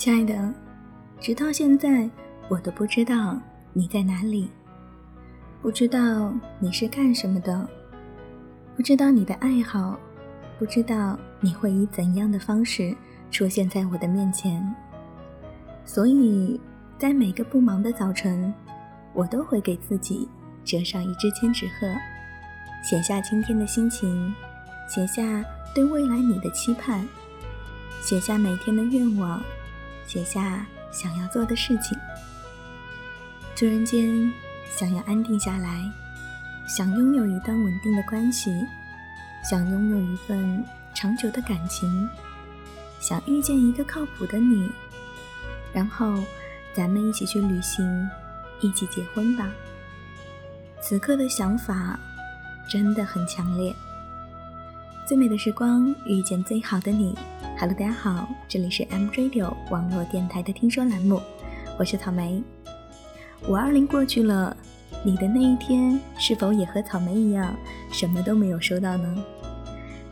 [0.00, 0.50] 亲爱的，
[1.20, 2.08] 直到现在，
[2.48, 3.38] 我都不知道
[3.74, 4.50] 你在哪里，
[5.60, 7.68] 不知道你是干什么的，
[8.74, 10.00] 不知道你的爱好，
[10.58, 12.96] 不知道你会以怎样的方式
[13.30, 14.74] 出现在我的面前。
[15.84, 16.58] 所以
[16.98, 18.50] 在每个不忙的早晨，
[19.12, 20.26] 我都会给自己
[20.64, 21.86] 折上一支千纸鹤，
[22.82, 24.34] 写下今天的心情，
[24.88, 27.06] 写下对未来你的期盼，
[28.00, 29.38] 写下每天的愿望。
[30.10, 31.96] 写下想要做的事情，
[33.54, 34.28] 突然间
[34.76, 35.88] 想要安定下来，
[36.66, 38.66] 想拥有一段稳定的关系，
[39.48, 42.08] 想拥有一份长久的感情，
[42.98, 44.68] 想遇见一个靠谱的你，
[45.72, 46.24] 然后
[46.74, 48.10] 咱们一起去旅行，
[48.60, 49.48] 一起结婚吧。
[50.82, 51.96] 此刻的想法
[52.68, 53.72] 真的很强烈。
[55.10, 57.12] 最美的时光，遇见最好的你。
[57.58, 61.20] Hello，大家好，这里是 M Radio 网络电台的听说栏目，
[61.80, 62.40] 我是草莓。
[63.48, 64.56] 五二零过去了，
[65.04, 67.52] 你的那一天是否也和草莓一样，
[67.90, 69.24] 什么都没有收到呢？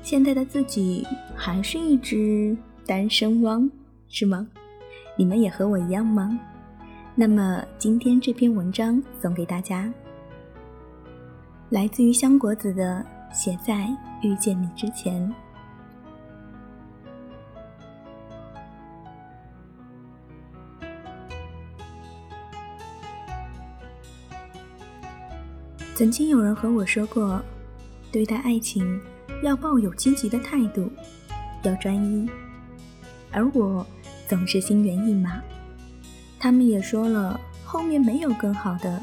[0.03, 3.71] 现在的自己还是一只单身汪，
[4.09, 4.49] 是吗？
[5.17, 6.37] 你们也和我一样吗？
[7.15, 9.89] 那么今天这篇文章送给大家，
[11.69, 13.89] 来自于香果子的《写在
[14.23, 15.29] 遇见你之前》。
[25.95, 27.43] 曾经有人和我说过，
[28.13, 29.01] 对待爱情
[29.43, 30.89] 要抱有积极的态度，
[31.65, 32.31] 要专一，
[33.33, 33.85] 而我
[34.29, 35.43] 总是心猿意马。
[36.39, 39.03] 他们也说了，后面没有更好的，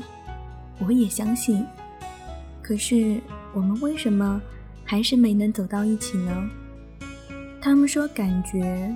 [0.79, 1.65] 我也相信。
[2.61, 3.19] 可是
[3.53, 4.41] 我们为什么
[4.85, 6.49] 还是没能走到一起呢？
[7.59, 8.95] 他们说感觉，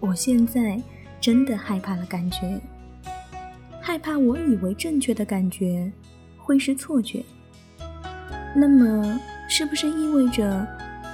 [0.00, 0.82] 我现在
[1.20, 2.58] 真的害怕了，感觉
[3.80, 5.92] 害怕我以为正确的感觉。
[6.38, 7.22] 会是错觉，
[8.56, 10.66] 那么是不是意味着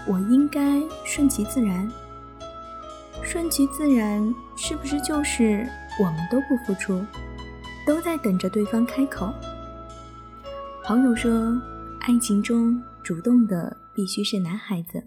[0.07, 1.91] 我应该顺其自然？
[3.21, 5.69] 顺其自然是不是就是
[5.99, 7.05] 我们都不付出，
[7.85, 9.35] 都在等着对方开口？
[10.85, 11.61] 好友说，
[12.03, 15.05] 爱情中主动的必须是男孩子。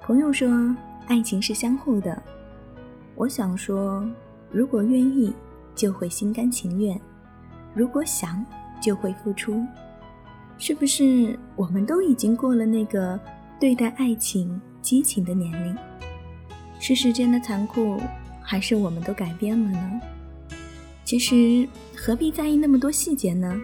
[0.00, 0.50] 朋友说，
[1.06, 2.20] 爱情是相互的。
[3.14, 4.04] 我想说，
[4.50, 5.32] 如果愿意，
[5.76, 6.98] 就会心甘情愿；
[7.72, 8.44] 如果想，
[8.82, 9.64] 就会付出，
[10.58, 13.18] 是不是我们都已经过了那个
[13.60, 15.76] 对待爱情激情的年龄？
[16.80, 18.00] 是时间的残酷，
[18.42, 20.00] 还是我们都改变了呢？
[21.04, 23.56] 其实何必在意那么多细节呢？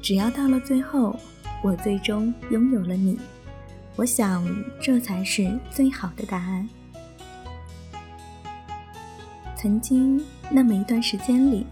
[0.00, 1.16] 只要到了最后，
[1.62, 3.18] 我最终拥有了你，
[3.96, 4.44] 我想
[4.80, 6.68] 这才是最好的答案。
[9.56, 10.20] 曾经
[10.50, 11.64] 那么一段时间里，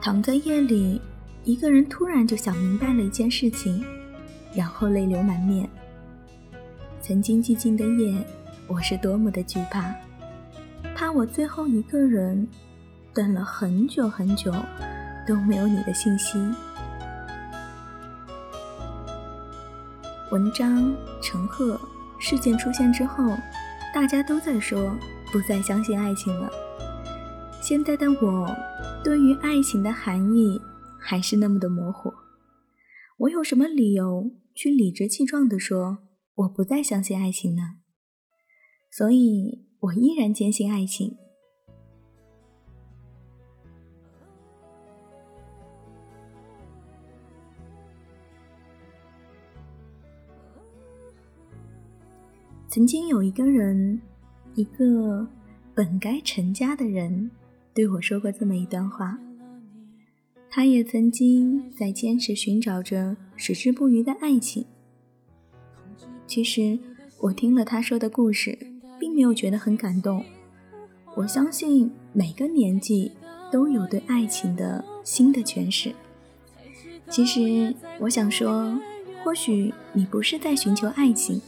[0.00, 1.00] 躺在夜里。
[1.44, 3.84] 一个人突然就想明白了一件事情，
[4.52, 5.68] 然后泪流满面。
[7.00, 8.26] 曾经寂静的夜，
[8.66, 9.94] 我是多么的惧怕，
[10.92, 12.48] 怕我最后一个人
[13.14, 14.52] 等了很久很久
[15.24, 16.36] 都没有你的信息。
[20.36, 21.80] 文章陈赫
[22.18, 23.34] 事件出现之后，
[23.94, 24.94] 大家都在说
[25.32, 26.50] 不再相信爱情了。
[27.62, 28.54] 现在的我，
[29.02, 30.60] 对于爱情的含义。
[30.98, 32.12] 还是那么的模糊，
[33.18, 35.98] 我有什么理由去理直气壮地说
[36.34, 37.76] 我不再相信爱情呢？
[38.90, 41.16] 所以我依然坚信爱情。
[52.76, 53.98] 曾经有一个人，
[54.54, 55.26] 一个
[55.74, 57.30] 本该成家的人，
[57.72, 59.18] 对我说过这么一段话。
[60.50, 64.66] 他也曾经在坚持寻找着矢志不渝的爱情。
[66.26, 66.78] 其实，
[67.18, 68.58] 我听了他说的故事，
[69.00, 70.22] 并没有觉得很感动。
[71.14, 73.10] 我相信每个年纪
[73.50, 75.94] 都有对爱情的新的诠释。
[77.08, 78.78] 其实，我想说，
[79.24, 81.40] 或许你不是在寻求爱情，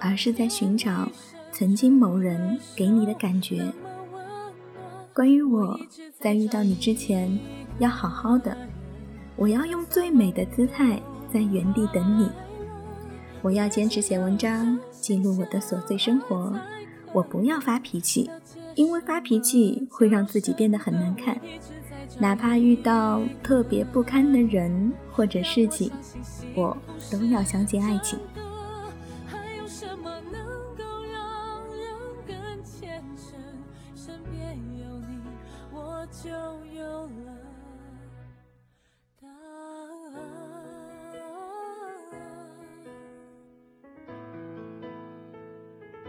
[0.00, 1.08] 而是在寻找
[1.52, 3.72] 曾经某人给你的感觉。
[5.14, 5.78] 关于我
[6.20, 7.38] 在遇到你之前。
[7.78, 8.56] 要好好的，
[9.36, 11.00] 我要用最美的姿态
[11.32, 12.28] 在原地等你。
[13.40, 16.52] 我要坚持写文章，记录我的琐碎生活。
[17.12, 18.28] 我不要发脾气，
[18.74, 21.40] 因为发脾气会让自己变得很难看。
[22.18, 25.88] 哪怕遇到特别不堪的人或者事情，
[26.56, 26.76] 我
[27.12, 28.18] 都要相信爱情。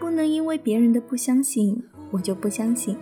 [0.10, 2.98] 不能因为别人的不相信，我就不相信。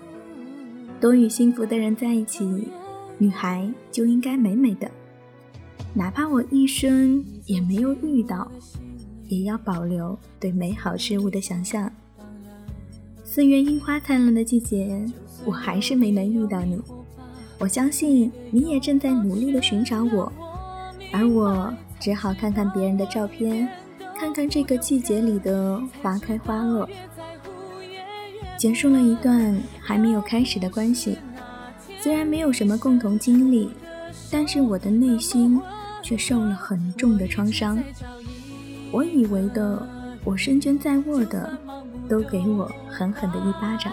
[1.00, 2.46] 多与幸福的人在一起，
[3.18, 4.92] 女孩就应该美美的。
[5.94, 8.52] 哪怕我一生也没有遇到，
[9.30, 11.90] 也要保留对美好事物的想象。
[13.24, 15.06] 四月樱花灿烂的季节，
[15.46, 16.78] 我还是没能遇到你。
[17.58, 20.30] 我相信你也正在努力的寻找我，
[21.14, 23.70] 而我只好看看别人的照片，
[24.20, 26.90] 看看这个季节里的花开花落，
[28.58, 31.18] 结束了一段还没有开始的关系。
[32.00, 33.70] 虽然没有什么共同经历，
[34.32, 35.62] 但是我的内心。
[36.08, 37.78] 却受了很重的创伤。
[38.94, 39.86] 我以为的，
[40.24, 41.58] 我身捐在握的，
[42.08, 43.92] 都给我狠狠的一巴掌。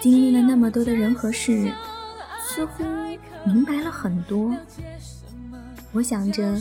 [0.00, 1.70] 经历了那么多的人和事，
[2.42, 2.82] 似乎
[3.44, 4.56] 明白了很多。
[5.92, 6.58] 我想着，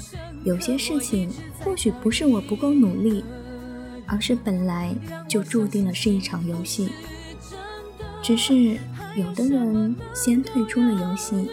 [0.50, 1.30] 有些事情
[1.64, 3.24] 或许不是我不够努力，
[4.06, 4.94] 而是本来
[5.28, 6.90] 就注定了是一场游戏。
[8.22, 8.78] 只是
[9.16, 11.50] 有的人先退出了游戏，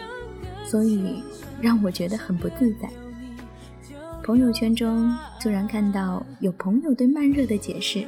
[0.65, 1.23] 所以。
[1.59, 2.87] 让我觉得很不自在。
[4.23, 5.11] 朋友圈中
[5.41, 8.05] 突然看到有朋友对慢热的解释，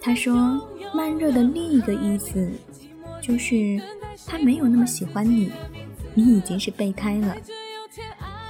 [0.00, 0.64] 他说
[0.94, 2.48] 慢热的另一个意思
[3.20, 3.82] 就是
[4.24, 5.50] 他没有那么喜欢你，
[6.14, 7.36] 你已经是备胎了。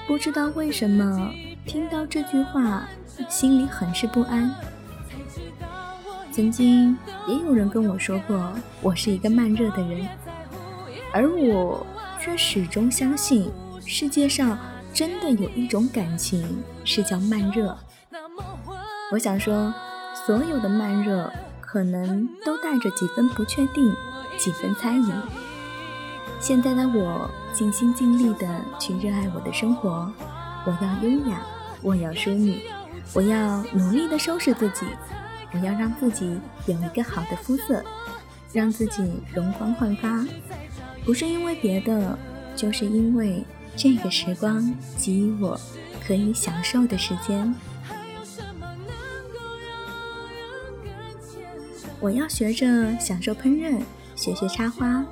[0.07, 1.33] 不知道为什么
[1.65, 2.89] 听到这句话
[3.29, 4.55] 心里很是不安。
[6.31, 6.97] 曾经
[7.29, 10.09] 也有人跟我说过我是一个慢热的人，
[11.13, 11.87] 而我
[12.21, 13.51] 却始终相信。
[13.85, 14.59] 世界上
[14.95, 17.77] 真的有一种感情是叫慢热。
[19.11, 19.75] 我想说，
[20.27, 23.93] 所有的慢热可能都带着几分不确定，
[24.39, 25.13] 几分猜疑。
[26.41, 28.49] 现在的我尽心尽力的
[28.79, 30.11] 去热爱我的生活，
[30.67, 31.43] 我要优雅，
[31.81, 32.63] 我要淑女，
[33.13, 34.87] 我要努力的收拾自己，
[35.53, 37.83] 我要让自己有一个好的肤色，
[38.53, 39.03] 让自己
[39.35, 40.25] 容光焕发。
[41.05, 42.19] 不是因为别的，
[42.57, 43.45] 就是因为。
[43.75, 44.63] 这个时光
[44.99, 45.59] 给予我
[46.07, 47.55] 可以享受的时间，
[51.99, 53.81] 我要学着享受烹饪，
[54.15, 55.03] 学学插花，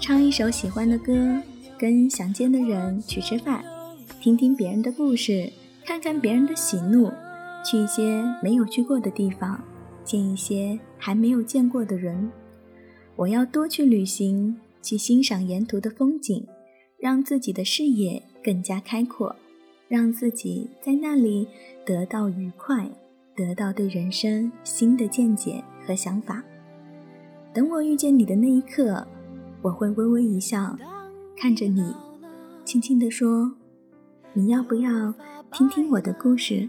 [0.00, 1.14] 唱一首喜欢的歌，
[1.78, 3.62] 跟想见的人去吃饭，
[4.18, 5.52] 听听别人的故事，
[5.84, 7.12] 看看别人的喜怒，
[7.62, 9.62] 去一些没有去过的地方，
[10.02, 12.30] 见一些还没有见过的人。
[13.14, 16.46] 我要多去旅行，去欣赏沿途的风景。
[16.98, 19.34] 让自己的视野更加开阔，
[19.88, 21.48] 让自己在那里
[21.82, 22.90] 得到愉快，
[23.34, 26.42] 得到对人生新的见解和想法。
[27.54, 29.08] 等我遇见你的那一刻，
[29.62, 30.74] 我会微微一笑，
[31.36, 31.94] 看着你，
[32.64, 33.52] 轻轻地说
[34.32, 35.12] ：“你要不要
[35.52, 36.68] 听听我的故事？”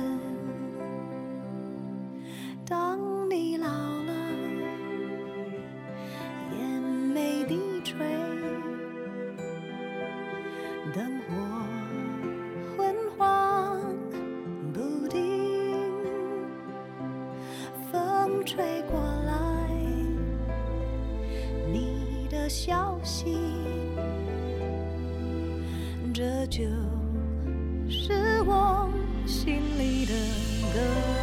[22.51, 23.33] 消息，
[26.13, 26.63] 这就
[27.89, 28.11] 是
[28.45, 28.89] 我
[29.25, 30.13] 心里的
[30.73, 31.20] 歌。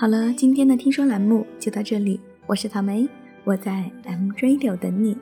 [0.00, 3.08] 好了，今天的听说栏目就到这里，我是草莓，
[3.42, 5.18] 我在 M Radio 等你。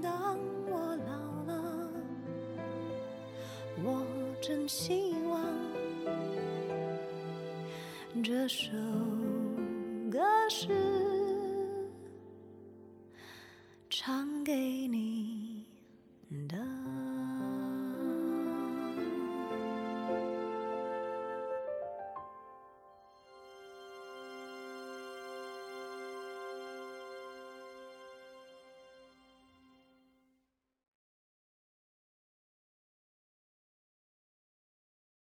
[0.00, 0.38] 当
[0.70, 1.16] 我老
[1.48, 1.90] 了，
[3.82, 4.06] 我
[4.40, 5.42] 真希望
[8.22, 8.70] 这首
[10.12, 10.68] 歌是
[13.90, 14.81] 唱给